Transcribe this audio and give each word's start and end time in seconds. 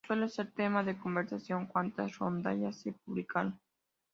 Suele 0.07 0.29
ser 0.29 0.51
tema 0.51 0.83
de 0.83 0.97
conversación 0.97 1.67
cuántas 1.67 2.17
rondallas 2.17 2.75
se 2.77 2.91
publicaron. 2.91 3.59